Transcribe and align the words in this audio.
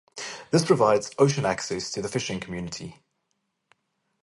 This 0.49 0.65
provides 0.65 1.11
ocean 1.19 1.45
access 1.45 1.91
to 1.91 2.01
the 2.01 2.09
fishing 2.09 2.39
community. 2.39 3.03